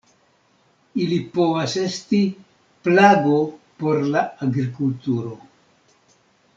Ili 1.03 1.19
povas 1.35 1.75
esti 1.81 2.23
plago 2.89 3.37
por 3.83 4.01
la 4.17 4.25
agrikulturo. 4.49 5.39